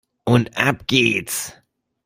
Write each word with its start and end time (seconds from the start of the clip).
Und 0.23 0.57
ab 0.57 0.87
geht's! 0.87 1.53